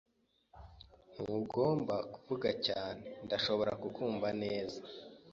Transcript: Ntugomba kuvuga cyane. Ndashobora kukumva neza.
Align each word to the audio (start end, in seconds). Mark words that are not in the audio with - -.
Ntugomba 1.21 1.95
kuvuga 2.13 2.49
cyane. 2.67 3.05
Ndashobora 3.25 3.71
kukumva 3.81 4.27
neza. 4.41 4.79